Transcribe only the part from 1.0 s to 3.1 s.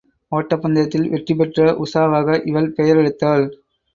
வெற்றி பெற்ற உஷாவாக இவள் பெயர்